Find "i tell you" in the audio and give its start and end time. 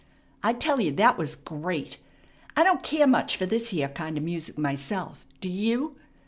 0.41-0.91